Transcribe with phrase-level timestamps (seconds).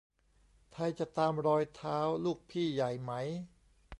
[0.71, 3.11] ไทยจะตามรอยเท้าลูกพี่ใหญ่ไหม